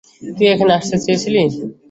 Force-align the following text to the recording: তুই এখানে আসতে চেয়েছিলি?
তুই 0.31 0.47
এখানে 0.53 0.71
আসতে 0.77 0.95
চেয়েছিলি? 1.03 1.41